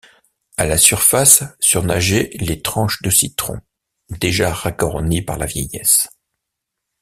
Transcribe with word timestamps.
À 0.57 0.65
la 0.65 0.79
surface, 0.79 1.43
surnageaient 1.59 2.31
les 2.39 2.63
tranches 2.63 3.03
de 3.03 3.11
citron, 3.11 3.59
déjà 4.09 4.51
racornies 4.51 5.21
par 5.21 5.37
la 5.37 5.45
vieillesse. 5.45 6.07